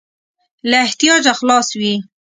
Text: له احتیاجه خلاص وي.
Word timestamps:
له 0.69 0.77
احتیاجه 0.85 1.31
خلاص 1.39 1.67
وي. 1.79 1.93